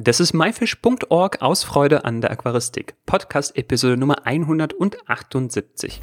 [0.00, 2.94] Das ist myfish.org aus Freude an der Aquaristik.
[3.04, 6.00] Podcast Episode Nummer 178.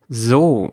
[0.08, 0.72] So,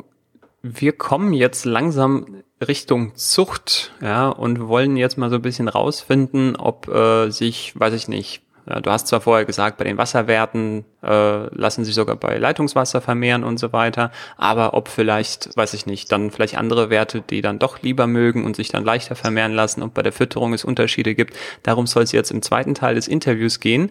[0.63, 6.55] wir kommen jetzt langsam Richtung Zucht, ja, und wollen jetzt mal so ein bisschen rausfinden,
[6.55, 10.83] ob äh, sich, weiß ich nicht, ja, du hast zwar vorher gesagt, bei den Wasserwerten
[11.01, 15.85] äh, lassen sich sogar bei Leitungswasser vermehren und so weiter, aber ob vielleicht, weiß ich
[15.85, 19.53] nicht, dann vielleicht andere Werte, die dann doch lieber mögen und sich dann leichter vermehren
[19.53, 21.37] lassen, ob bei der Fütterung es Unterschiede gibt.
[21.63, 23.89] Darum soll es jetzt im zweiten Teil des Interviews gehen.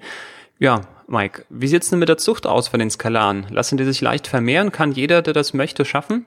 [0.59, 3.47] Ja, Mike, wie sieht's denn mit der Zucht aus von den Skalaren?
[3.51, 4.73] Lassen die sich leicht vermehren?
[4.73, 6.27] Kann jeder, der das möchte, schaffen?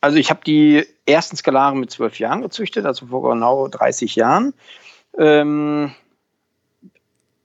[0.00, 4.52] Also ich habe die ersten Skalaren mit zwölf Jahren gezüchtet, also vor genau 30 Jahren.
[5.16, 5.94] Ähm,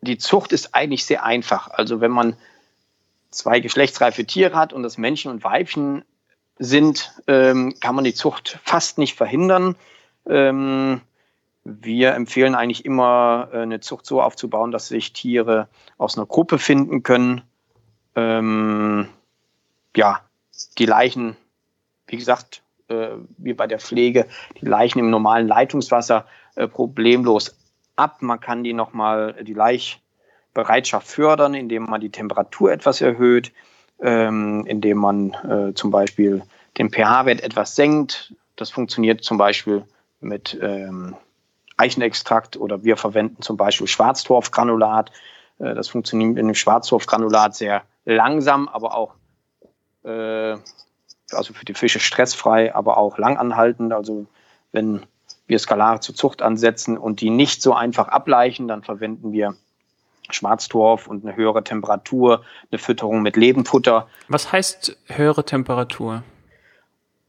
[0.02, 1.70] die Zucht ist eigentlich sehr einfach.
[1.70, 2.36] Also wenn man
[3.30, 6.04] zwei geschlechtsreife Tiere hat und das Männchen und Weibchen
[6.58, 9.76] sind, ähm, kann man die Zucht fast nicht verhindern.
[10.28, 11.02] Ähm,
[11.64, 16.58] wir empfehlen eigentlich immer, äh, eine Zucht so aufzubauen, dass sich Tiere aus einer Gruppe
[16.58, 17.42] finden können.
[18.16, 19.10] Ähm,
[19.96, 20.22] ja,
[20.78, 21.36] die Leichen
[22.08, 24.28] wie gesagt, äh, wie bei der Pflege,
[24.60, 27.56] die Leichen im normalen Leitungswasser äh, problemlos
[27.96, 28.22] ab.
[28.22, 33.52] Man kann die nochmal, die Laichbereitschaft fördern, indem man die Temperatur etwas erhöht,
[34.00, 36.44] ähm, indem man äh, zum Beispiel
[36.78, 38.34] den pH-Wert etwas senkt.
[38.56, 39.84] Das funktioniert zum Beispiel
[40.20, 41.16] mit ähm,
[41.78, 45.12] Eichenextrakt oder wir verwenden zum Beispiel Schwarztorfgranulat.
[45.60, 49.16] Äh, das funktioniert mit dem Schwarztorfgranulat sehr langsam, aber auch
[50.04, 50.58] äh,
[51.32, 53.94] also für die Fische stressfrei, aber auch langanhaltend.
[53.94, 54.26] Also
[54.72, 55.06] wenn
[55.48, 59.56] wir Skalare zur Zucht ansetzen und die nicht so einfach ableichen, dann verwenden wir
[60.30, 64.08] Schwarztorf und eine höhere Temperatur, eine Fütterung mit Lebenfutter.
[64.28, 66.24] Was heißt höhere Temperatur?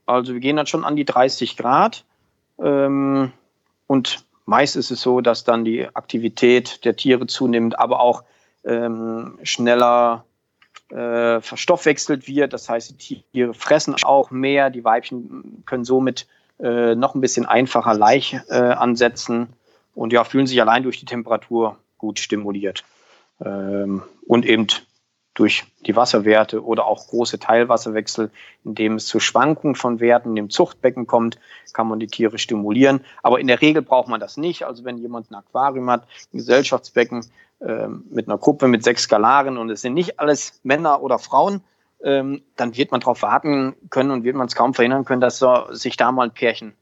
[0.06, 2.04] Also wir gehen dann schon an die 30 Grad
[2.58, 3.32] ähm,
[3.86, 8.24] und meist ist es so, dass dann die Aktivität der Tiere zunimmt, aber auch
[8.64, 10.24] ähm, schneller
[10.90, 12.52] äh, verstoffwechselt wird.
[12.52, 14.70] Das heißt, die Tiere fressen auch mehr.
[14.70, 16.26] Die Weibchen können somit
[16.60, 19.48] äh, noch ein bisschen einfacher Laich äh, ansetzen
[19.94, 22.84] und ja, fühlen sich allein durch die Temperatur gut stimuliert.
[23.44, 24.66] Ähm, und eben
[25.34, 28.30] durch die Wasserwerte oder auch große Teilwasserwechsel,
[28.64, 31.38] indem es zu Schwankungen von Werten im Zuchtbecken kommt,
[31.72, 33.04] kann man die Tiere stimulieren.
[33.22, 34.64] Aber in der Regel braucht man das nicht.
[34.64, 37.24] Also wenn jemand ein Aquarium hat, ein Gesellschaftsbecken,
[37.60, 41.62] mit einer Gruppe mit sechs Skalaren und es sind nicht alles Männer oder Frauen,
[42.02, 45.44] ähm, dann wird man darauf warten können und wird man es kaum verhindern können, dass
[45.70, 46.74] sich da mal ein Pärchen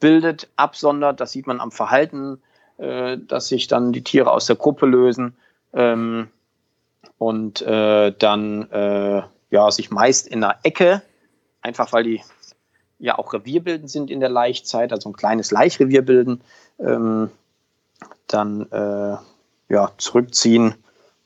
[0.00, 1.20] bildet, absondert.
[1.20, 2.40] Das sieht man am Verhalten,
[2.78, 5.36] äh, dass sich dann die Tiere aus der Gruppe lösen
[5.72, 6.28] ähm,
[7.18, 11.02] und äh, dann äh, ja sich meist in einer Ecke,
[11.62, 12.22] einfach weil die
[12.98, 16.40] ja auch revierbildend sind in der Laichzeit, also ein kleines Laichrevier bilden,
[16.80, 17.30] ähm,
[18.26, 18.66] dann
[19.68, 20.74] ja, zurückziehen,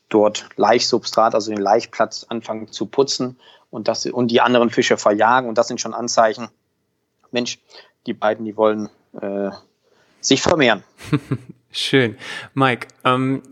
[0.08, 3.38] dort Laichsubstrat, also den Laichplatz anfangen zu putzen
[3.70, 5.48] und, das, und die anderen Fische verjagen.
[5.48, 6.48] Und das sind schon Anzeichen,
[7.30, 7.58] Mensch,
[8.06, 9.50] die beiden, die wollen äh,
[10.20, 10.84] sich vermehren.
[11.70, 12.18] Schön.
[12.52, 13.42] Mike, ähm,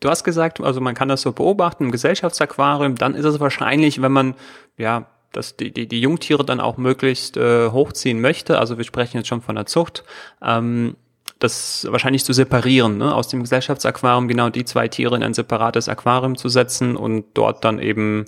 [0.00, 4.00] du hast gesagt, also man kann das so beobachten im Gesellschaftsaquarium, dann ist es wahrscheinlich,
[4.00, 4.34] wenn man
[4.78, 5.06] ja
[5.36, 9.28] dass die, die, die Jungtiere dann auch möglichst äh, hochziehen möchte, also wir sprechen jetzt
[9.28, 10.02] schon von der Zucht,
[10.42, 10.96] ähm,
[11.38, 13.14] das wahrscheinlich zu separieren, ne?
[13.14, 17.64] aus dem Gesellschaftsaquarium genau die zwei Tiere in ein separates Aquarium zu setzen und dort
[17.64, 18.24] dann eben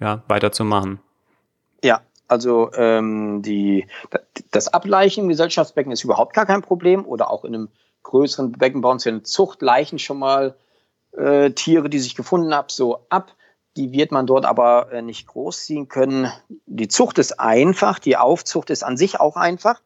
[0.00, 0.98] ja, weiterzumachen.
[1.84, 3.86] Ja, also ähm, die,
[4.50, 7.68] das Ableichen im Gesellschaftsbecken ist überhaupt gar kein Problem oder auch in einem
[8.02, 10.56] größeren Becken bauen sie eine Zucht, leichen schon mal
[11.12, 13.32] äh, Tiere, die sich gefunden haben, so ab.
[13.76, 16.32] Die wird man dort aber äh, nicht großziehen können.
[16.66, 19.80] Die Zucht ist einfach, die Aufzucht ist an sich auch einfach.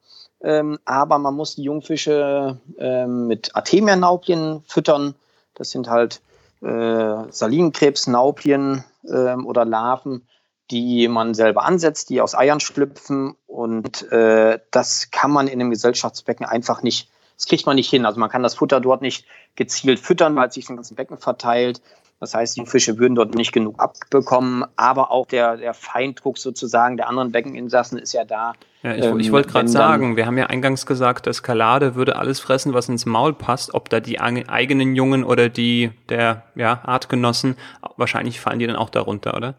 [0.45, 5.15] Ähm, aber man muss die Jungfische ähm, mit Artemia-Naupien füttern.
[5.55, 6.21] Das sind halt
[6.61, 10.27] äh, Salinenkrebsnaupien ähm, oder Larven,
[10.69, 13.35] die man selber ansetzt, die aus Eiern schlüpfen.
[13.47, 18.05] Und äh, das kann man in einem Gesellschaftsbecken einfach nicht Das kriegt man nicht hin.
[18.05, 19.25] Also man kann das Futter dort nicht
[19.55, 21.81] gezielt füttern, weil es sich im ganzen Becken verteilt.
[22.19, 26.95] Das heißt, die Fische würden dort nicht genug abbekommen, aber auch der, der Feindruck sozusagen
[26.95, 28.53] der anderen Beckeninsassen ist ja da.
[28.83, 32.39] Ja, ich, ähm, ich wollte gerade sagen, wir haben ja eingangs gesagt, Eskalade würde alles
[32.39, 37.57] fressen, was ins Maul passt, ob da die eigenen Jungen oder die der ja, Artgenossen,
[37.97, 39.55] wahrscheinlich fallen die dann auch darunter, oder?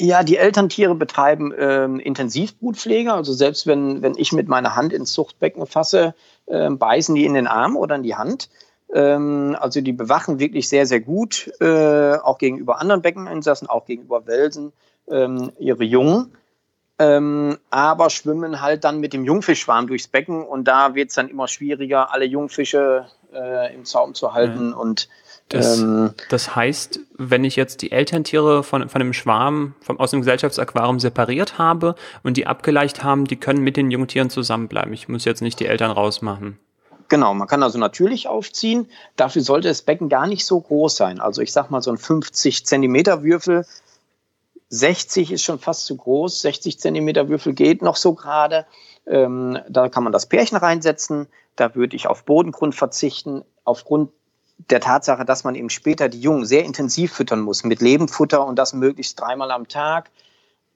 [0.00, 3.12] Ja, die Elterntiere betreiben ähm, Intensivbrutpflege.
[3.12, 6.14] Also selbst wenn, wenn ich mit meiner Hand ins Zuchtbecken fasse,
[6.46, 8.48] äh, beißen die in den Arm oder in die Hand.
[8.94, 14.26] Ähm, also die bewachen wirklich sehr, sehr gut, äh, auch gegenüber anderen Beckeninsassen, auch gegenüber
[14.26, 14.72] Welsen,
[15.10, 16.32] ähm, ihre Jungen.
[16.96, 21.28] Ähm, aber schwimmen halt dann mit dem Jungfischschwarm durchs Becken und da wird es dann
[21.28, 24.76] immer schwieriger, alle Jungfische äh, im Zaum zu halten ja.
[24.76, 25.08] und
[25.48, 30.12] das, ähm, das heißt, wenn ich jetzt die Elterntiere von, von einem Schwarm vom, aus
[30.12, 34.92] dem Gesellschaftsaquarium separiert habe und die abgeleicht haben, die können mit den Jungtieren zusammenbleiben.
[34.92, 36.58] Ich muss jetzt nicht die Eltern rausmachen.
[37.14, 38.90] Genau, man kann also natürlich aufziehen.
[39.14, 41.20] Dafür sollte das Becken gar nicht so groß sein.
[41.20, 43.64] Also ich sag mal so ein 50 Zentimeter Würfel.
[44.70, 46.40] 60 ist schon fast zu groß.
[46.40, 48.66] 60 Zentimeter Würfel geht noch so gerade.
[49.06, 51.28] Ähm, da kann man das Pärchen reinsetzen.
[51.54, 53.44] Da würde ich auf Bodengrund verzichten.
[53.62, 54.10] Aufgrund
[54.70, 58.58] der Tatsache, dass man eben später die Jungen sehr intensiv füttern muss mit Lebendfutter und
[58.58, 60.10] das möglichst dreimal am Tag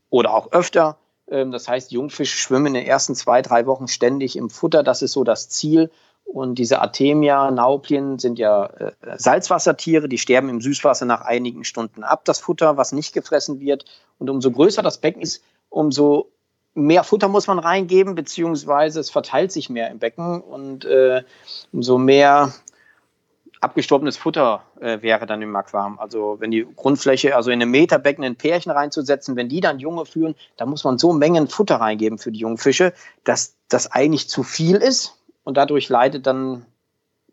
[0.08, 0.98] oder auch öfter.
[1.28, 4.84] Ähm, das heißt, Jungfische schwimmen in den ersten zwei, drei Wochen ständig im Futter.
[4.84, 5.90] Das ist so das Ziel.
[6.30, 12.04] Und diese Artemia, Nauplien sind ja äh, Salzwassertiere, die sterben im Süßwasser nach einigen Stunden
[12.04, 13.86] ab, das Futter, was nicht gefressen wird.
[14.18, 16.30] Und umso größer das Becken ist, umso
[16.74, 21.22] mehr Futter muss man reingeben, beziehungsweise es verteilt sich mehr im Becken und äh,
[21.72, 22.52] umso mehr
[23.60, 25.98] abgestorbenes Futter äh, wäre dann im Aquarium.
[25.98, 30.04] Also wenn die Grundfläche, also in einem Meterbecken ein Pärchen reinzusetzen, wenn die dann Junge
[30.04, 32.92] führen, da muss man so Mengen Futter reingeben für die Jungfische,
[33.24, 35.17] dass das eigentlich zu viel ist
[35.48, 36.66] und dadurch leidet dann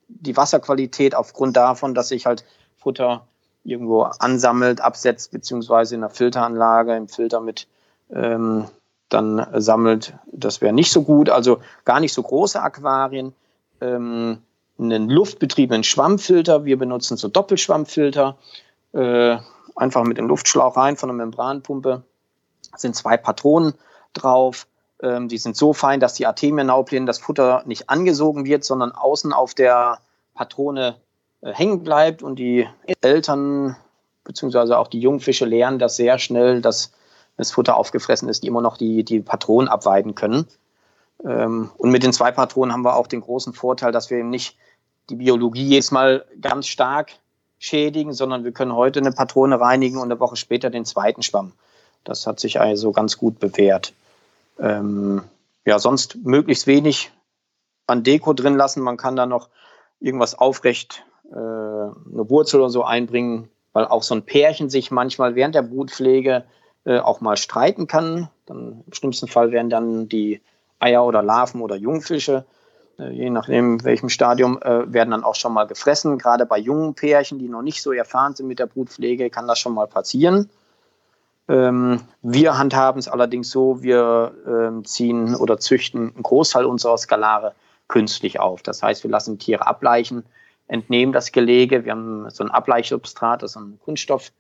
[0.07, 2.45] die Wasserqualität aufgrund davon, dass sich halt
[2.77, 3.27] Futter
[3.65, 7.67] irgendwo ansammelt, absetzt, beziehungsweise in einer Filteranlage im Filter mit
[8.09, 8.69] ähm,
[9.09, 10.13] dann sammelt.
[10.31, 11.29] Das wäre nicht so gut.
[11.29, 13.33] Also gar nicht so große Aquarien.
[13.81, 14.38] Ähm,
[14.79, 16.63] einen luftbetriebenen Schwammfilter.
[16.63, 18.38] Wir benutzen so Doppelschwammfilter.
[18.94, 19.39] Äh,
[19.75, 22.03] einfach mit dem Luftschlauch rein von der Membranpumpe.
[22.77, 23.73] sind zwei Patronen
[24.13, 24.67] drauf.
[25.01, 29.33] Ähm, die sind so fein, dass die Artemia-Nauplien das Futter nicht angesogen wird, sondern außen
[29.33, 30.00] auf der
[30.33, 30.95] Patrone
[31.42, 32.68] äh, hängen bleibt und die
[33.01, 33.75] Eltern
[34.24, 36.92] beziehungsweise auch die Jungfische lernen das sehr schnell, dass
[37.38, 40.47] das Futter aufgefressen ist, die immer noch die, die Patronen abweiden können.
[41.24, 44.30] Ähm, und mit den zwei Patronen haben wir auch den großen Vorteil, dass wir eben
[44.30, 44.57] nicht
[45.09, 47.12] die Biologie jedes Mal ganz stark
[47.59, 51.53] schädigen, sondern wir können heute eine Patrone reinigen und eine Woche später den zweiten Schwamm.
[52.03, 53.94] Das hat sich also ganz gut bewährt.
[54.60, 55.24] Ähm,
[55.66, 57.12] ja, sonst möglichst wenig
[57.88, 58.81] an Deko drin lassen.
[58.81, 59.50] Man kann da noch
[60.00, 65.36] irgendwas aufrecht, äh, eine Wurzel oder so einbringen, weil auch so ein Pärchen sich manchmal
[65.36, 66.46] während der Brutpflege
[66.86, 68.30] äh, auch mal streiten kann.
[68.46, 70.42] Dann im schlimmsten Fall werden dann die
[70.80, 72.46] Eier oder Larven oder Jungfische,
[73.00, 76.18] äh, je nachdem welchem Stadium, äh, werden dann auch schon mal gefressen.
[76.18, 79.60] Gerade bei jungen Pärchen, die noch nicht so erfahren sind mit der Brutpflege, kann das
[79.60, 80.50] schon mal passieren.
[81.47, 87.53] Ähm, wir handhaben es allerdings so, wir ähm, ziehen oder züchten einen Großteil unserer Skalare
[87.88, 88.63] künstlich auf.
[88.63, 90.25] Das heißt, wir lassen Tiere ableichen,
[90.68, 91.86] entnehmen das Gelege.
[91.86, 94.31] Wir haben so ein Ableichsubstrat, das ist ein Kunststoff,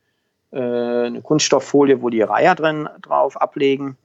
[0.51, 3.97] äh, eine Kunststofffolie, wo die Reiher drin drauf ablegen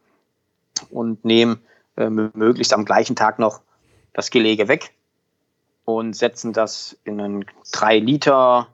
[0.91, 1.61] und nehmen
[1.97, 3.61] äh, möglichst am gleichen Tag noch
[4.13, 4.93] das Gelege weg
[5.85, 8.69] und setzen das in einen 3 Liter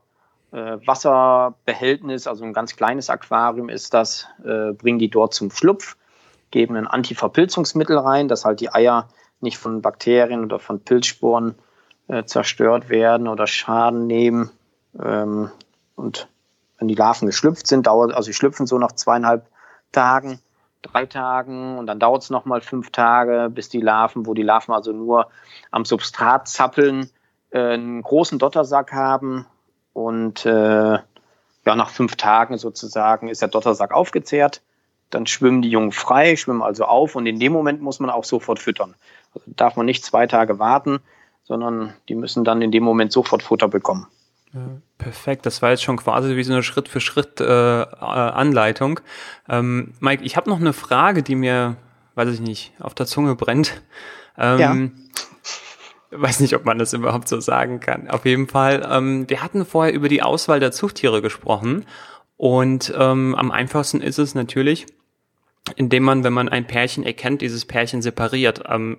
[0.56, 5.96] äh, Wasserbehältnis, also ein ganz kleines Aquarium ist das, äh, bringen die dort zum Schlupf,
[6.50, 9.08] geben ein Antiverpilzungsmittel rein, dass halt die Eier
[9.40, 11.56] nicht von Bakterien oder von Pilzsporen
[12.08, 14.50] äh, zerstört werden oder Schaden nehmen.
[14.98, 15.50] Ähm,
[15.94, 16.28] und
[16.78, 19.46] wenn die Larven geschlüpft sind, dauert, also sie schlüpfen so nach zweieinhalb
[19.92, 20.40] Tagen,
[20.80, 24.72] drei Tagen und dann dauert es nochmal fünf Tage, bis die Larven, wo die Larven
[24.72, 25.28] also nur
[25.70, 27.10] am Substrat zappeln,
[27.50, 29.46] äh, einen großen Dottersack haben,
[29.96, 34.60] und äh, ja, nach fünf Tagen sozusagen ist der Dottersack aufgezehrt.
[35.08, 38.24] Dann schwimmen die Jungen frei, schwimmen also auf und in dem Moment muss man auch
[38.24, 38.94] sofort füttern.
[39.34, 40.98] Also darf man nicht zwei Tage warten,
[41.44, 44.06] sondern die müssen dann in dem Moment sofort Futter bekommen.
[44.98, 49.00] Perfekt, das war jetzt schon quasi wie so eine Schritt für Schritt äh, äh Anleitung.
[49.48, 51.76] Ähm, Mike, ich habe noch eine Frage, die mir,
[52.16, 53.80] weiß ich nicht, auf der Zunge brennt.
[54.38, 55.05] Ähm, ja
[56.10, 58.08] weiß nicht, ob man das überhaupt so sagen kann.
[58.08, 61.84] Auf jeden Fall, ähm, wir hatten vorher über die Auswahl der Zuchttiere gesprochen
[62.36, 64.86] und ähm, am einfachsten ist es natürlich,
[65.74, 68.62] indem man, wenn man ein Pärchen erkennt, dieses Pärchen separiert.
[68.68, 68.98] Ähm,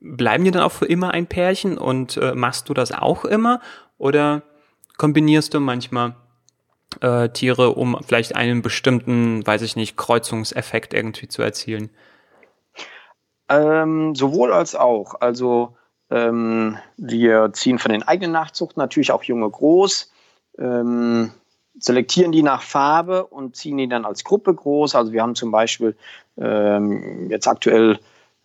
[0.00, 3.60] bleiben die dann auch für immer ein Pärchen und äh, machst du das auch immer
[3.98, 4.42] oder
[4.96, 6.16] kombinierst du manchmal
[7.00, 11.90] äh, Tiere, um vielleicht einen bestimmten, weiß ich nicht, Kreuzungseffekt irgendwie zu erzielen?
[13.48, 15.20] Ähm, sowohl als auch.
[15.20, 15.76] Also
[16.12, 20.12] ähm, wir ziehen von den eigenen Nachzuchten natürlich auch Junge groß,
[20.58, 21.32] ähm,
[21.78, 24.94] selektieren die nach Farbe und ziehen die dann als Gruppe groß.
[24.94, 25.96] Also wir haben zum Beispiel
[26.36, 27.98] ähm, jetzt aktuell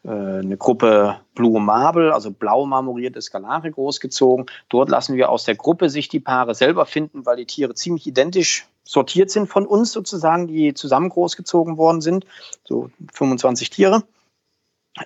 [0.05, 4.45] äh, eine Gruppe Blue Marble, also blau marmorierte Skalare großgezogen.
[4.69, 8.07] Dort lassen wir aus der Gruppe sich die Paare selber finden, weil die Tiere ziemlich
[8.07, 12.25] identisch sortiert sind von uns sozusagen, die zusammen großgezogen worden sind.
[12.63, 14.03] So 25 Tiere.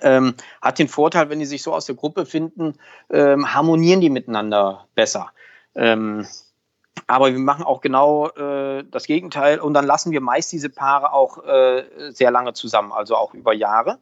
[0.00, 2.74] Ähm, hat den Vorteil, wenn die sich so aus der Gruppe finden,
[3.10, 5.30] ähm, harmonieren die miteinander besser.
[5.74, 6.26] Ähm,
[7.06, 11.12] aber wir machen auch genau äh, das Gegenteil und dann lassen wir meist diese Paare
[11.12, 13.98] auch äh, sehr lange zusammen, also auch über Jahre.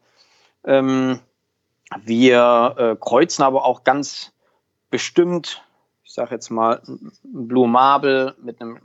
[0.65, 1.21] Ähm,
[2.05, 4.33] wir äh, kreuzen aber auch ganz
[4.91, 5.65] bestimmt,
[6.05, 6.83] ich sage jetzt mal,
[7.23, 8.81] Blue Marble mit einem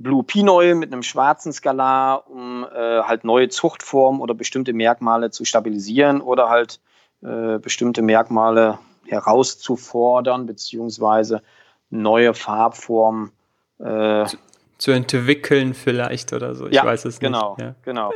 [0.00, 5.44] Blue Pinoy mit einem schwarzen Skalar, um äh, halt neue Zuchtformen oder bestimmte Merkmale zu
[5.44, 6.80] stabilisieren oder halt
[7.20, 11.42] äh, bestimmte Merkmale herauszufordern, beziehungsweise
[11.90, 13.32] neue Farbformen
[13.80, 14.36] äh, zu,
[14.78, 16.68] zu, entwickeln vielleicht oder so.
[16.68, 17.66] Ich ja, weiß es genau, nicht.
[17.66, 18.12] Ja, genau.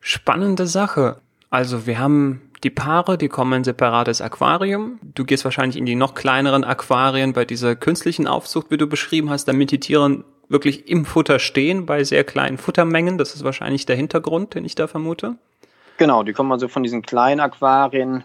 [0.00, 1.16] Spannende Sache.
[1.50, 5.00] Also wir haben die Paare, die kommen in ein separates Aquarium.
[5.02, 9.28] Du gehst wahrscheinlich in die noch kleineren Aquarien bei dieser künstlichen Aufzucht, wie du beschrieben
[9.28, 13.18] hast, damit die Tiere wirklich im Futter stehen bei sehr kleinen Futtermengen.
[13.18, 15.36] Das ist wahrscheinlich der Hintergrund, den ich da vermute.
[15.98, 18.24] Genau, die kommen also von diesen kleinen Aquarien,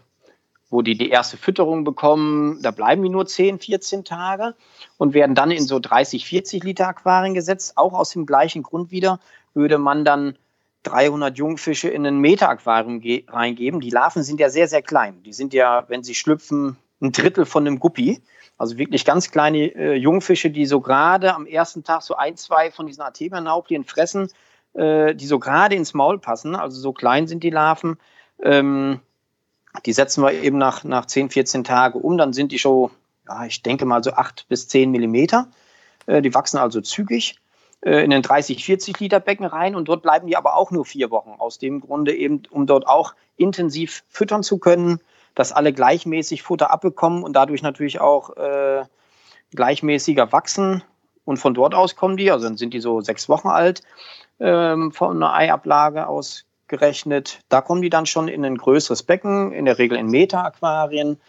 [0.69, 2.61] wo die die erste Fütterung bekommen.
[2.61, 4.55] Da bleiben die nur 10, 14 Tage
[4.97, 7.73] und werden dann in so 30, 40 Liter Aquarien gesetzt.
[7.77, 9.19] Auch aus dem gleichen Grund wieder
[9.53, 10.37] würde man dann
[10.83, 13.79] 300 Jungfische in ein Meter-Aquarium reingeben.
[13.79, 15.21] Die Larven sind ja sehr, sehr klein.
[15.23, 18.21] Die sind ja, wenn sie schlüpfen, ein Drittel von einem Guppi.
[18.57, 22.71] Also wirklich ganz kleine äh, Jungfische, die so gerade am ersten Tag so ein, zwei
[22.71, 24.29] von diesen Artemia-Nauplien fressen,
[24.73, 26.55] äh, die so gerade ins Maul passen.
[26.55, 27.97] Also so klein sind die Larven.
[28.41, 28.99] Ähm,
[29.85, 32.17] die setzen wir eben nach, nach 10, 14 Tagen um.
[32.17, 32.89] Dann sind die schon,
[33.27, 35.47] ja, ich denke mal so 8 bis 10 Millimeter.
[36.07, 37.39] Äh, die wachsen also zügig
[37.81, 40.85] äh, in den 30, 40 Liter Becken rein und dort bleiben die aber auch nur
[40.85, 41.35] vier Wochen.
[41.37, 44.99] Aus dem Grunde eben, um dort auch intensiv füttern zu können,
[45.37, 48.83] dass alle gleichmäßig Futter abbekommen und dadurch natürlich auch äh,
[49.53, 50.83] gleichmäßiger wachsen.
[51.25, 53.83] Und von dort aus kommen die, also dann sind die so sechs Wochen alt,
[54.39, 57.41] ähm, von einer Eiablage aus gerechnet.
[57.49, 61.19] Da kommen die dann schon in ein größeres Becken, in der Regel in Meter-Aquarien,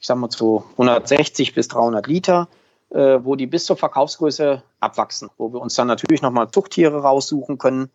[0.00, 2.48] ich sag mal so 160 bis 300 Liter,
[2.88, 7.58] äh, wo die bis zur Verkaufsgröße abwachsen, wo wir uns dann natürlich nochmal Zuchttiere raussuchen
[7.58, 7.90] können,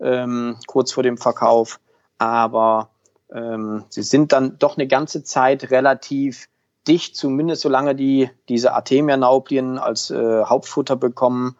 [0.00, 1.80] ähm, kurz vor dem Verkauf.
[2.16, 2.88] Aber
[3.32, 6.48] ähm, sie sind dann doch eine ganze Zeit relativ
[6.86, 11.56] dicht, zumindest solange die diese Artemia-Nauplien als äh, Hauptfutter bekommen.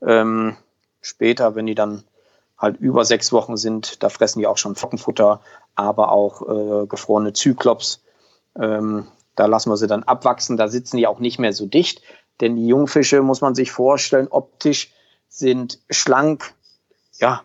[0.00, 0.56] Ähm,
[1.00, 2.04] später, wenn die dann
[2.56, 5.40] halt über sechs Wochen sind, da fressen die auch schon Trockenfutter,
[5.74, 8.02] aber auch äh, gefrorene Zyklops.
[8.58, 9.06] Ähm,
[9.36, 12.02] da lassen wir sie dann abwachsen, da sitzen die auch nicht mehr so dicht,
[12.40, 14.92] denn die Jungfische, muss man sich vorstellen, optisch
[15.28, 16.54] sind schlank,
[17.20, 17.42] ja,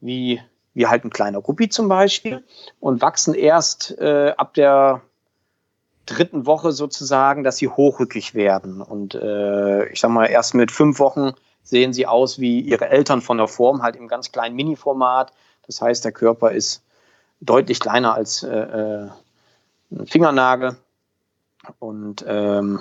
[0.00, 0.40] wie,
[0.74, 2.44] wie halt ein kleiner Guppi zum Beispiel
[2.80, 5.02] und wachsen erst äh, ab der
[6.06, 8.80] dritten Woche sozusagen, dass sie hochrückig werden.
[8.80, 13.20] Und äh, ich sag mal, erst mit fünf Wochen sehen sie aus wie ihre Eltern
[13.20, 15.32] von der Form, halt im ganz kleinen Mini-Format.
[15.66, 16.82] Das heißt, der Körper ist
[17.40, 19.08] deutlich kleiner als äh, äh,
[19.92, 20.76] ein Fingernagel.
[21.78, 22.80] Und ähm,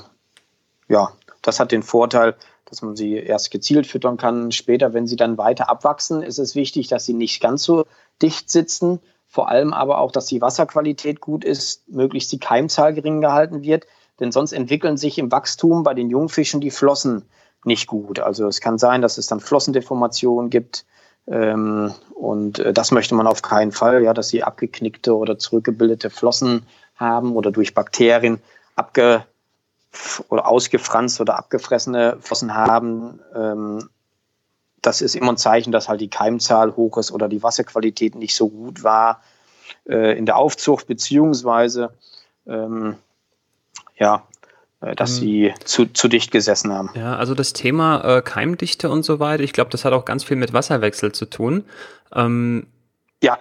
[0.87, 4.51] ja, das hat den Vorteil, dass man sie erst gezielt füttern kann.
[4.51, 7.85] Später, wenn sie dann weiter abwachsen, ist es wichtig, dass sie nicht ganz so
[8.21, 8.99] dicht sitzen.
[9.27, 13.85] Vor allem aber auch, dass die Wasserqualität gut ist, möglichst die Keimzahl gering gehalten wird.
[14.19, 17.25] Denn sonst entwickeln sich im Wachstum bei den Jungfischen die Flossen
[17.65, 18.19] nicht gut.
[18.19, 20.85] Also es kann sein, dass es dann Flossendeformationen gibt.
[21.27, 26.09] Ähm, und äh, das möchte man auf keinen Fall, ja, dass sie abgeknickte oder zurückgebildete
[26.09, 28.41] Flossen haben oder durch Bakterien
[28.75, 29.25] abge
[30.29, 33.19] oder ausgefranst oder abgefressene Flossen haben.
[33.35, 33.89] Ähm,
[34.81, 38.35] das ist immer ein Zeichen, dass halt die Keimzahl hoch ist oder die Wasserqualität nicht
[38.35, 39.21] so gut war
[39.87, 41.93] äh, in der Aufzucht, beziehungsweise
[42.47, 42.95] ähm,
[43.97, 44.23] ja,
[44.81, 46.89] äh, dass sie zu, zu dicht gesessen haben.
[46.95, 50.23] Ja, also das Thema äh, Keimdichte und so weiter, ich glaube, das hat auch ganz
[50.23, 51.65] viel mit Wasserwechsel zu tun.
[52.13, 52.65] Ähm,
[53.21, 53.37] ja.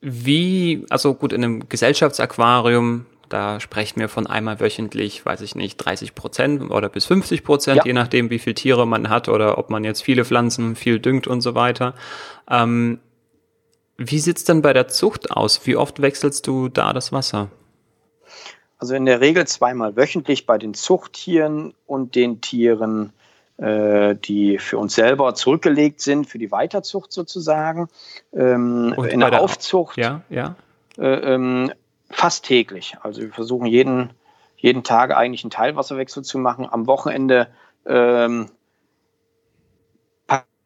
[0.00, 5.76] Wie, also gut, in einem Gesellschaftsaquarium, da sprechen wir von einmal wöchentlich, weiß ich nicht,
[5.78, 7.84] 30 Prozent oder bis 50 Prozent, ja.
[7.86, 11.26] je nachdem, wie viele Tiere man hat oder ob man jetzt viele Pflanzen, viel düngt
[11.26, 11.94] und so weiter.
[12.50, 12.98] Ähm,
[13.96, 15.66] Wie sieht's denn bei der Zucht aus?
[15.66, 17.50] Wie oft wechselst du da das Wasser?
[18.78, 23.12] Also in der Regel zweimal wöchentlich bei den Zuchttieren und den Tieren,
[23.58, 27.88] äh, die für uns selber zurückgelegt sind, für die Weiterzucht sozusagen.
[28.32, 30.56] Ähm, in der, der Aufzucht ja, ja.
[30.98, 31.72] Äh, ähm,
[32.10, 32.96] fast täglich.
[33.02, 34.12] Also wir versuchen jeden,
[34.56, 36.68] jeden Tag eigentlich einen Teilwasserwechsel zu machen.
[36.70, 37.48] Am Wochenende
[37.86, 38.50] ähm,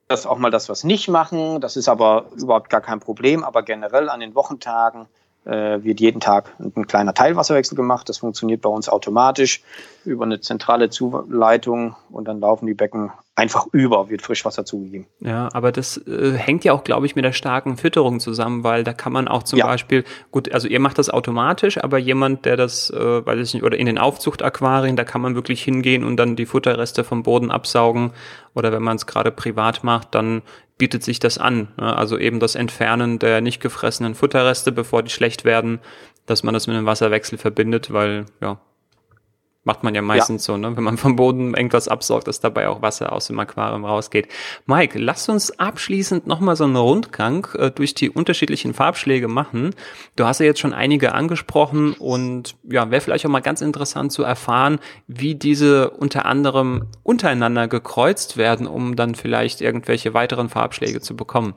[0.08, 1.60] das auch mal das, was nicht machen.
[1.60, 3.42] Das ist aber überhaupt gar kein Problem.
[3.44, 5.06] Aber generell an den Wochentagen
[5.44, 8.08] wird jeden Tag ein kleiner Teilwasserwechsel gemacht.
[8.08, 9.62] Das funktioniert bei uns automatisch
[10.04, 15.06] über eine zentrale Zuleitung und dann laufen die Becken einfach über, wird Frischwasser zugegeben.
[15.20, 18.84] Ja, aber das äh, hängt ja auch, glaube ich, mit der starken Fütterung zusammen, weil
[18.84, 19.66] da kann man auch zum ja.
[19.66, 23.64] Beispiel, gut, also ihr macht das automatisch, aber jemand, der das, äh, weiß ich nicht,
[23.64, 27.50] oder in den Aufzuchtaquarien, da kann man wirklich hingehen und dann die Futterreste vom Boden
[27.50, 28.12] absaugen.
[28.54, 30.42] Oder wenn man es gerade privat macht, dann
[30.78, 31.68] bietet sich das an.
[31.76, 31.96] Ne?
[31.96, 35.80] Also eben das Entfernen der nicht gefressenen Futterreste, bevor die schlecht werden,
[36.26, 38.60] dass man das mit einem Wasserwechsel verbindet, weil ja,
[39.64, 40.52] Macht man ja meistens ja.
[40.52, 40.76] so, ne?
[40.76, 44.28] wenn man vom Boden irgendwas absaugt, dass dabei auch Wasser aus dem Aquarium rausgeht.
[44.66, 49.74] Mike, lass uns abschließend nochmal so einen Rundgang äh, durch die unterschiedlichen Farbschläge machen.
[50.16, 54.12] Du hast ja jetzt schon einige angesprochen und ja, wäre vielleicht auch mal ganz interessant
[54.12, 61.00] zu erfahren, wie diese unter anderem untereinander gekreuzt werden, um dann vielleicht irgendwelche weiteren Farbschläge
[61.00, 61.54] zu bekommen.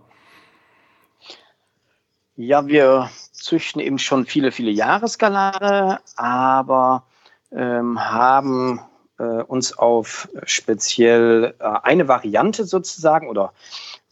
[2.38, 7.04] Ja, wir züchten eben schon viele, viele Jahresgalare, aber
[7.52, 8.82] haben
[9.20, 13.54] äh, uns auf speziell äh, eine Variante sozusagen oder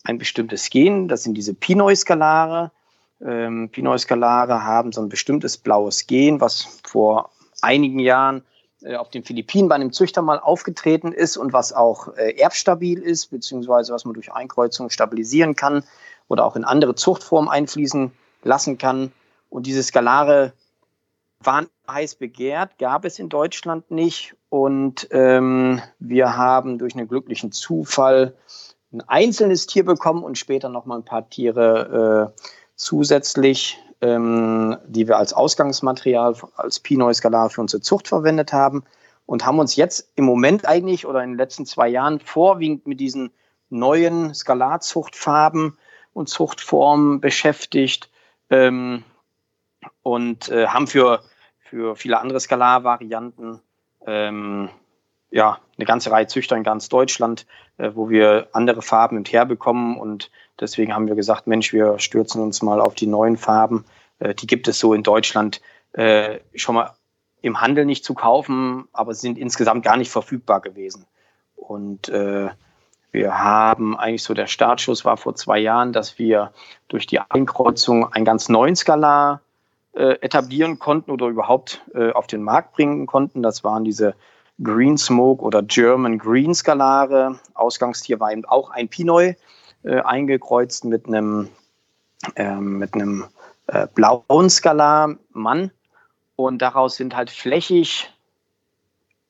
[0.03, 2.71] ein bestimmtes Gen, das sind diese Pinoi-Skalare.
[3.21, 8.43] Ähm, Pinoi-Skalare haben so ein bestimmtes blaues Gen, was vor einigen Jahren
[8.81, 13.01] äh, auf den Philippinen bei einem Züchter mal aufgetreten ist und was auch äh, erbstabil
[13.01, 15.83] ist, beziehungsweise was man durch Einkreuzung stabilisieren kann
[16.27, 18.11] oder auch in andere Zuchtformen einfließen
[18.43, 19.11] lassen kann.
[19.49, 20.53] Und diese Skalare
[21.45, 24.35] waren heiß begehrt, gab es in Deutschland nicht.
[24.49, 28.35] Und ähm, wir haben durch einen glücklichen Zufall
[28.91, 32.41] ein einzelnes Tier bekommen und später noch mal ein paar Tiere äh,
[32.75, 38.83] zusätzlich, ähm, die wir als Ausgangsmaterial, als Pinoi-Skalar für unsere Zucht verwendet haben.
[39.25, 42.99] Und haben uns jetzt im Moment eigentlich oder in den letzten zwei Jahren vorwiegend mit
[42.99, 43.31] diesen
[43.69, 45.77] neuen Skalarzuchtfarben
[46.13, 48.09] und Zuchtformen beschäftigt
[48.51, 49.03] ähm,
[50.03, 51.21] und äh, haben für
[51.75, 53.59] für viele andere Skalarvarianten.
[54.07, 54.69] Ähm,
[55.29, 57.45] ja, eine ganze Reihe Züchter in ganz Deutschland,
[57.77, 59.97] äh, wo wir andere Farben mit herbekommen.
[59.97, 63.83] Und deswegen haben wir gesagt, Mensch, wir stürzen uns mal auf die neuen Farben.
[64.19, 65.59] Äh, die gibt es so in Deutschland
[65.91, 66.93] äh, schon mal
[67.41, 71.05] im Handel nicht zu kaufen, aber sind insgesamt gar nicht verfügbar gewesen.
[71.57, 72.51] Und äh,
[73.11, 76.53] wir haben eigentlich so der Startschuss war vor zwei Jahren, dass wir
[76.87, 79.41] durch die Einkreuzung einen ganz neuen Skalar
[79.95, 83.41] äh, etablieren konnten oder überhaupt äh, auf den Markt bringen konnten.
[83.41, 84.15] Das waren diese
[84.63, 87.39] Green Smoke oder German Green Skalare.
[87.53, 89.35] Ausgangstier war eben auch ein Pinoi
[89.83, 91.49] äh, eingekreuzt mit einem
[92.35, 93.25] ähm, mit einem
[93.67, 95.71] äh, blauen Skalar Mann
[96.35, 98.11] und daraus sind halt flächig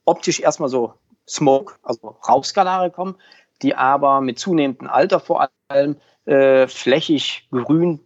[0.06, 0.94] optisch erstmal so
[1.28, 3.16] Smoke, also Rauchskalare kommen,
[3.62, 8.00] die aber mit zunehmendem Alter vor allem äh, flächig grün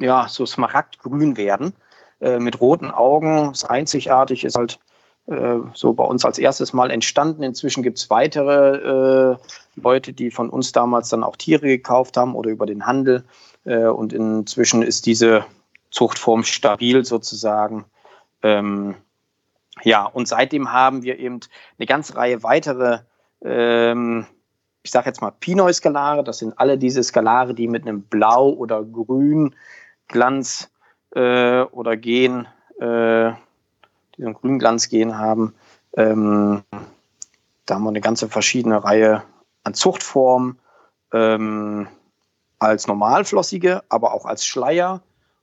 [0.00, 1.74] ja, so smaragdgrün werden,
[2.20, 3.50] äh, mit roten Augen.
[3.50, 4.78] Das einzigartig ist halt
[5.26, 7.42] äh, so bei uns als erstes Mal entstanden.
[7.42, 9.36] Inzwischen gibt es weitere äh,
[9.76, 13.24] Leute, die von uns damals dann auch Tiere gekauft haben oder über den Handel.
[13.64, 15.44] Äh, und inzwischen ist diese
[15.90, 17.84] Zuchtform stabil sozusagen.
[18.42, 18.94] Ähm,
[19.82, 21.40] ja, und seitdem haben wir eben
[21.78, 23.00] eine ganze Reihe weitere
[23.42, 24.26] ähm,
[24.82, 28.82] ich sage jetzt mal Pinoi-Skalare, das sind alle diese Skalare, die mit einem Blau- oder
[30.10, 30.70] Grün-Glanz
[31.14, 32.46] äh, oder Gen,
[32.80, 33.32] äh,
[34.16, 35.54] die so ein haben.
[35.96, 36.62] Ähm,
[37.66, 39.22] da haben wir eine ganze verschiedene Reihe
[39.64, 40.58] an Zuchtformen,
[41.12, 41.88] ähm,
[42.58, 45.00] als normalflossige, aber auch als Schleier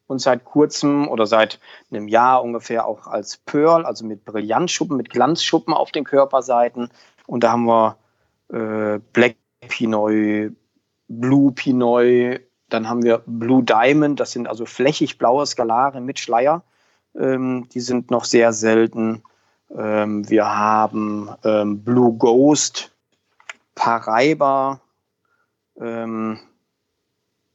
[0.07, 1.59] und seit kurzem oder seit
[1.91, 6.89] einem Jahr ungefähr auch als Pearl, also mit Brillantschuppen, mit Glanzschuppen auf den Körperseiten.
[7.25, 7.97] Und da haben wir
[8.49, 9.35] äh, Black
[9.67, 10.51] Pinoi,
[11.07, 16.63] Blue Pinoi, dann haben wir Blue Diamond, das sind also flächig blaue Skalare mit Schleier.
[17.15, 19.23] Ähm, die sind noch sehr selten.
[19.75, 22.91] Ähm, wir haben ähm, Blue Ghost,
[23.75, 24.81] Paraiba,
[25.79, 26.39] ähm,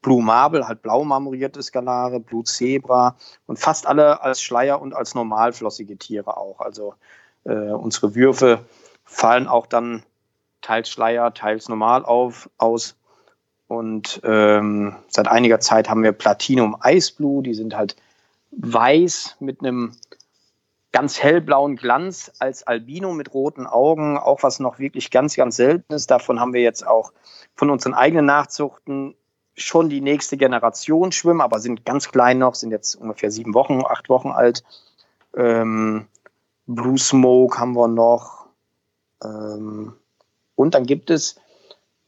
[0.01, 5.15] Blue Marble, halt blau marmorierte Skalare, Blue Zebra und fast alle als Schleier und als
[5.15, 6.61] normalflossige Tiere auch.
[6.61, 6.95] Also
[7.45, 8.65] äh, unsere Würfe
[9.05, 10.03] fallen auch dann
[10.61, 12.97] teils Schleier, teils normal auf, aus.
[13.73, 17.97] Und ähm, seit einiger Zeit haben wir Platinum Ice Blue, die sind halt
[18.51, 19.97] weiß mit einem
[20.93, 25.95] ganz hellblauen Glanz als Albino mit roten Augen, auch was noch wirklich ganz, ganz selten
[25.95, 26.11] ist.
[26.11, 27.15] Davon haben wir jetzt auch
[27.55, 29.15] von unseren eigenen Nachzuchten
[29.55, 33.81] schon die nächste Generation schwimmen, aber sind ganz klein noch, sind jetzt ungefähr sieben Wochen,
[33.89, 34.65] acht Wochen alt.
[35.35, 36.09] Ähm,
[36.67, 38.49] Blue Smoke haben wir noch.
[39.25, 39.95] Ähm,
[40.57, 41.41] und dann gibt es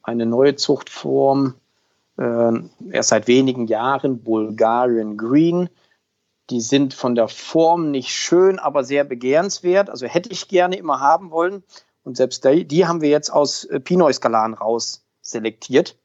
[0.04, 1.54] eine neue Zuchtform,
[2.18, 2.52] äh,
[2.90, 5.68] erst seit wenigen Jahren, Bulgarian Green.
[6.50, 9.90] Die sind von der Form nicht schön, aber sehr begehrenswert.
[9.90, 11.64] Also hätte ich gerne immer haben wollen.
[12.04, 15.96] Und selbst die, die haben wir jetzt aus äh, Pinot-Skalan raus selektiert.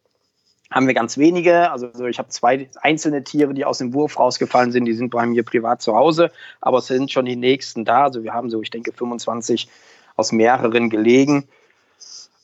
[0.72, 1.72] Haben wir ganz wenige.
[1.72, 4.86] Also ich habe zwei einzelne Tiere, die aus dem Wurf rausgefallen sind.
[4.86, 6.32] Die sind bei mir privat zu Hause.
[6.62, 8.04] Aber es sind schon die nächsten da.
[8.04, 9.68] Also wir haben so, ich denke, 25
[10.16, 11.50] aus mehreren gelegen.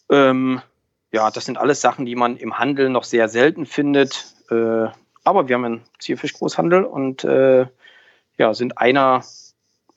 [0.09, 0.61] Ähm,
[1.15, 4.35] ja, das sind alles Sachen, die man im Handel noch sehr selten findet.
[4.51, 4.87] Äh,
[5.23, 7.65] aber wir haben einen Zierfischgroßhandel und äh,
[8.37, 9.23] ja, sind einer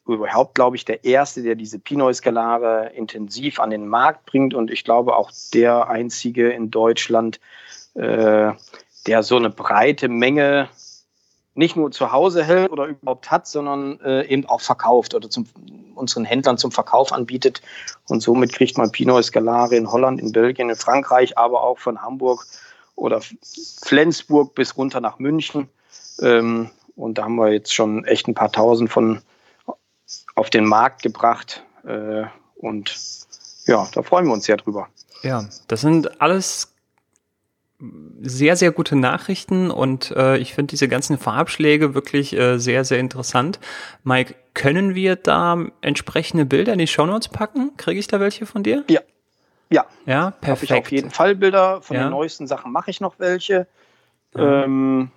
[0.07, 4.85] überhaupt, glaube ich, der erste, der diese Pinot-Skalare intensiv an den Markt bringt und ich
[4.85, 7.41] glaube auch der einzige in Deutschland,
[7.95, 8.53] äh,
[9.09, 10.69] der so eine breite Menge
[11.57, 15.47] nicht nur zu Hause hält oder überhaupt hat, sondern äh, eben auch verkauft oder zum,
[15.99, 17.61] unseren Händlern zum Verkauf anbietet.
[18.09, 22.03] Und somit kriegt man Pinot Escalare in Holland, in Belgien, in Frankreich, aber auch von
[22.03, 22.47] Hamburg
[22.97, 23.21] oder
[23.83, 25.69] Flensburg bis runter nach München.
[26.21, 29.23] Ähm, und da haben wir jetzt schon echt ein paar tausend von
[30.35, 31.63] auf den Markt gebracht.
[31.85, 32.25] Äh,
[32.57, 32.97] und
[33.67, 34.89] ja, da freuen wir uns sehr drüber.
[35.23, 36.73] Ja, das sind alles
[38.21, 42.99] sehr, sehr gute Nachrichten und äh, ich finde diese ganzen Farbschläge wirklich äh, sehr, sehr
[42.99, 43.61] interessant.
[44.03, 47.77] Mike, können wir da entsprechende Bilder in die Shownotes packen?
[47.77, 48.85] Kriege ich da welche von dir?
[48.91, 49.01] Ja.
[49.71, 49.87] Ja.
[50.07, 50.71] Ja, perfekt.
[50.71, 51.83] Habe ich auf jeden Fall Bilder.
[51.83, 52.05] Von ja.
[52.05, 53.67] den neuesten Sachen mache ich noch welche.
[54.35, 54.65] Ja.
[54.65, 55.11] Ähm,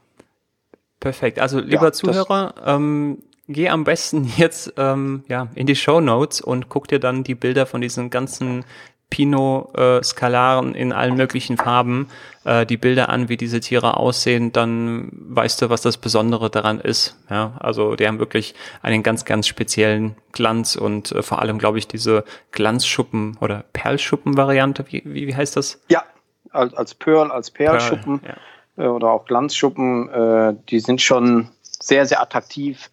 [0.99, 1.39] Perfekt.
[1.39, 6.41] Also lieber ja, Zuhörer, ähm, geh am besten jetzt ähm, ja in die Show Notes
[6.41, 8.63] und guck dir dann die Bilder von diesen ganzen
[9.11, 12.07] Pinot äh, Skalaren in allen möglichen Farben,
[12.45, 16.79] äh, die Bilder an, wie diese Tiere aussehen, dann weißt du, was das Besondere daran
[16.79, 17.15] ist.
[17.29, 21.77] Ja, also die haben wirklich einen ganz, ganz speziellen Glanz und äh, vor allem, glaube
[21.77, 24.85] ich, diese Glanzschuppen oder Perlschuppen-Variante.
[24.87, 25.79] Wie, wie, wie heißt das?
[25.89, 26.03] Ja,
[26.49, 28.21] als, als Pearl, als Perlschuppen.
[28.21, 28.41] Pearl, ja
[28.77, 32.89] äh, oder auch Glanzschuppen, äh, die sind schon sehr, sehr attraktiv.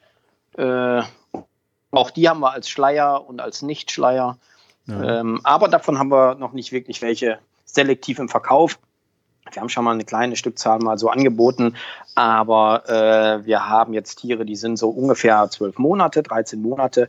[0.56, 1.02] Äh,
[1.90, 4.38] auch die haben wir als Schleier und als Nichtschleier.
[4.88, 8.78] Ähm, aber davon haben wir noch nicht wirklich welche selektiv im Verkauf.
[9.50, 11.74] Wir haben schon mal eine kleine Stückzahl mal so angeboten,
[12.14, 17.08] aber äh, wir haben jetzt Tiere, die sind so ungefähr zwölf Monate, 13 Monate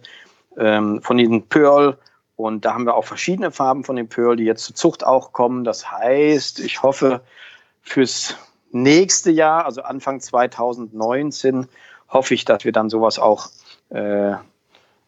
[0.58, 1.98] ähm, von diesen Pearl.
[2.36, 5.34] Und da haben wir auch verschiedene Farben von den Pearl, die jetzt zur Zucht auch
[5.34, 5.66] kommen.
[5.66, 7.22] Das heißt, ich hoffe,
[7.82, 8.36] fürs
[8.72, 11.68] nächste Jahr, also Anfang 2019,
[12.08, 13.50] hoffe ich, dass wir dann sowas auch
[13.90, 14.34] äh,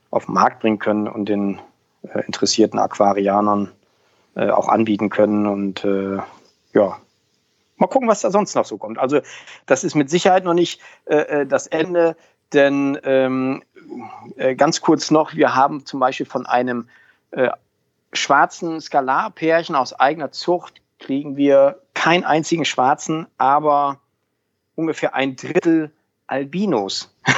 [0.10, 1.60] auf den Markt bringen können und den
[2.04, 3.72] äh, interessierten Aquarianern
[4.36, 5.46] äh, auch anbieten können.
[5.46, 6.18] Und äh,
[6.74, 6.98] ja,
[7.78, 8.98] mal gucken, was da sonst noch so kommt.
[8.98, 9.22] Also
[9.66, 12.16] das ist mit Sicherheit noch nicht äh, äh, das Ende,
[12.54, 13.64] denn ähm,
[14.58, 16.90] ganz kurz noch, wir haben zum Beispiel von einem
[18.12, 24.00] schwarzen Skalarpärchen aus eigener Zucht kriegen wir keinen einzigen Schwarzen, aber
[24.76, 25.92] ungefähr ein Drittel
[26.28, 27.14] Albinos.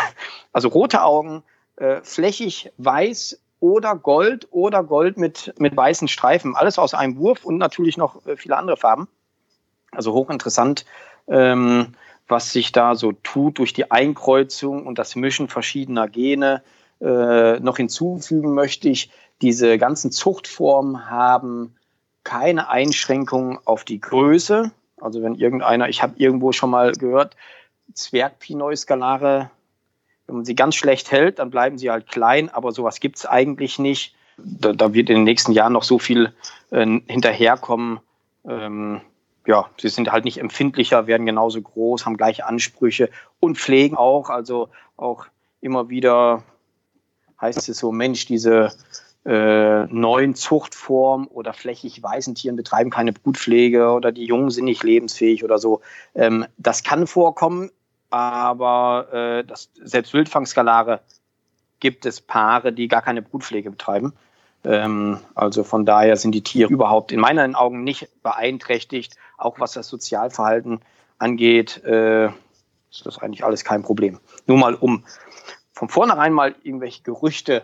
[0.55, 1.41] Also rote Augen,
[1.77, 6.53] äh, flächig weiß oder Gold oder Gold mit, mit weißen Streifen.
[6.53, 9.07] Alles aus einem Wurf und natürlich noch äh, viele andere Farben.
[9.89, 10.85] Also hochinteressant,
[11.29, 11.93] ähm,
[12.27, 16.61] was sich da so tut durch die Einkreuzung und das Mischen verschiedener Gene.
[16.99, 21.77] Äh, noch hinzufügen möchte ich, diese ganzen Zuchtformen haben
[22.25, 24.71] keine Einschränkungen auf die Größe.
[24.99, 27.37] Also wenn irgendeiner, ich habe irgendwo schon mal gehört,
[27.93, 29.51] Zwergpinoi-Skalare,
[30.27, 33.25] wenn man sie ganz schlecht hält, dann bleiben sie halt klein, aber sowas gibt es
[33.25, 34.15] eigentlich nicht.
[34.37, 36.33] Da, da, wird in den nächsten Jahren noch so viel
[36.71, 37.99] äh, hinterherkommen.
[38.47, 39.01] Ähm,
[39.45, 43.09] ja, sie sind halt nicht empfindlicher, werden genauso groß, haben gleiche Ansprüche
[43.39, 44.29] und pflegen auch.
[44.29, 45.25] Also auch
[45.61, 46.43] immer wieder
[47.39, 48.71] heißt es so, Mensch, diese
[49.25, 54.83] äh, neuen Zuchtform oder flächig weißen Tieren betreiben keine Brutpflege oder die Jungen sind nicht
[54.83, 55.81] lebensfähig oder so.
[56.15, 57.69] Ähm, das kann vorkommen,
[58.13, 60.99] aber äh, das, selbst Wildfangskalare
[61.79, 64.13] gibt es Paare, die gar keine Brutpflege betreiben.
[64.63, 69.15] Ähm, also von daher sind die Tiere überhaupt in meinen Augen nicht beeinträchtigt.
[69.39, 70.81] Auch was das Sozialverhalten
[71.17, 74.19] angeht, äh, ist das eigentlich alles kein Problem.
[74.45, 75.03] Nur mal um
[75.71, 77.63] von vornherein mal irgendwelche Gerüchte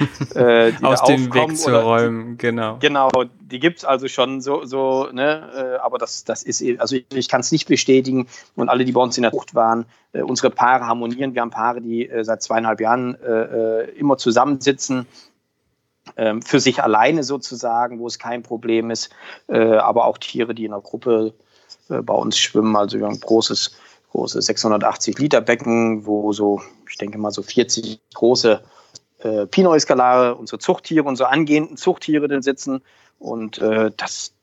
[0.34, 2.78] äh, aus dem Weg zu räumen, genau.
[2.80, 6.96] Genau, die gibt es also schon so, so ne, äh, aber das, das ist, also
[6.96, 8.26] ich, ich kann es nicht bestätigen
[8.56, 11.34] und alle, die bei uns in der Frucht waren, äh, unsere Paare harmonieren.
[11.34, 15.06] Wir haben Paare, die äh, seit zweieinhalb Jahren äh, immer zusammensitzen,
[16.16, 19.10] ähm, für sich alleine sozusagen, wo es kein Problem ist,
[19.46, 21.32] aber auch Tiere, die in einer Gruppe
[21.88, 22.74] bei uns schwimmen.
[22.74, 23.76] Also wir haben ein großes,
[24.10, 28.62] großes 680 Liter Becken, wo so, ich denke mal so 40 große
[29.24, 32.82] äh, Pinot-Eskalare, unsere Zuchttiere, unsere angehenden Zuchttiere drin sitzen.
[33.18, 34.34] Und äh, das,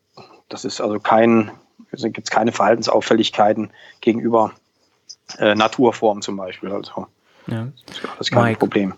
[0.48, 1.52] das ist also kein,
[1.92, 4.54] gibt es keine Verhaltensauffälligkeiten gegenüber
[5.38, 6.72] äh, Naturformen zum Beispiel.
[6.72, 7.08] Also
[7.48, 7.68] ja.
[7.86, 8.94] das ist kein Mike, Problem.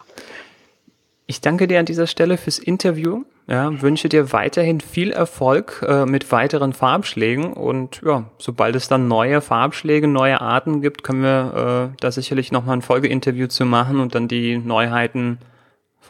[1.25, 3.23] Ich danke dir an dieser Stelle fürs Interview.
[3.47, 9.07] Ja, wünsche dir weiterhin viel Erfolg äh, mit weiteren Farbschlägen und ja, sobald es dann
[9.07, 13.99] neue Farbschläge, neue Arten gibt, können wir äh, da sicherlich nochmal ein Folgeinterview zu machen
[13.99, 15.39] und dann die Neuheiten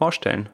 [0.02, 0.50] vorstellen.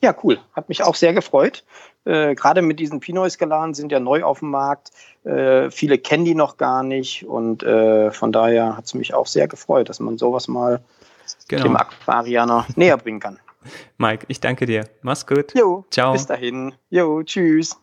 [0.00, 0.40] Ja, cool.
[0.52, 1.62] Hat mich auch sehr gefreut.
[2.04, 4.90] Äh, Gerade mit diesen Pinot-Eskalaren sind ja neu auf dem Markt.
[5.22, 7.24] Äh, viele kennen die noch gar nicht.
[7.24, 10.80] Und äh, von daher hat es mich auch sehr gefreut, dass man sowas mal
[11.46, 11.62] genau.
[11.62, 13.38] dem Aquarianer näher bringen kann.
[13.96, 14.88] Mike, ich danke dir.
[15.02, 15.54] Mach's gut.
[15.54, 16.12] Jo, ciao.
[16.12, 16.74] Bis dahin.
[16.90, 17.78] Jo, tschüss.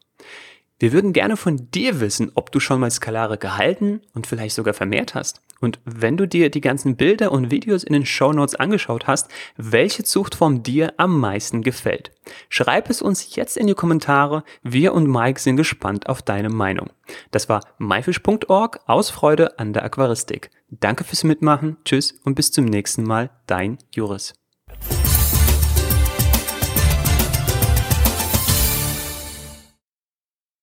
[0.80, 4.74] Wir würden gerne von dir wissen, ob du schon mal Skalare gehalten und vielleicht sogar
[4.74, 5.42] vermehrt hast.
[5.62, 9.30] Und wenn du dir die ganzen Bilder und Videos in den Show Notes angeschaut hast,
[9.56, 12.12] welche Zuchtform dir am meisten gefällt.
[12.50, 14.44] Schreib es uns jetzt in die Kommentare.
[14.62, 16.90] Wir und Mike sind gespannt auf deine Meinung.
[17.32, 20.50] Das war myfish.org aus Freude an der Aquaristik.
[20.70, 21.78] Danke fürs Mitmachen.
[21.86, 23.30] Tschüss und bis zum nächsten Mal.
[23.48, 24.34] Dein Juris.